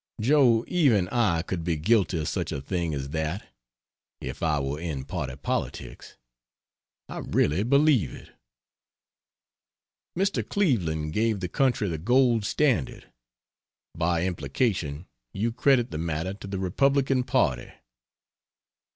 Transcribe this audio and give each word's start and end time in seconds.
Joe, 0.19 0.65
even 0.67 1.07
I 1.09 1.43
could 1.43 1.63
be 1.63 1.75
guilty 1.75 2.17
of 2.17 2.27
such 2.27 2.51
a 2.51 2.59
thing 2.59 2.91
as 2.95 3.09
that 3.09 3.47
if 4.19 4.41
I 4.41 4.59
were 4.59 4.79
in 4.79 5.05
party 5.05 5.35
politics; 5.35 6.17
I 7.07 7.19
really 7.19 7.61
believe 7.61 8.11
it. 8.15 8.31
Mr. 10.17 10.43
Cleveland 10.49 11.13
gave 11.13 11.39
the 11.39 11.47
country 11.47 11.87
the 11.87 11.99
gold 11.99 12.45
standard; 12.45 13.13
by 13.95 14.25
implication 14.25 15.05
you 15.33 15.51
credit 15.51 15.91
the 15.91 15.99
matter 15.99 16.33
to 16.33 16.47
the 16.47 16.57
Republican 16.57 17.23
party. 17.23 17.71